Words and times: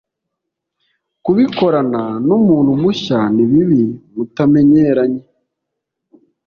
kubikorana 1.23 2.03
n'umuntu 2.27 2.71
mushya 2.81 3.19
nibibi 3.35 3.83
mutamenyeranye 4.15 5.23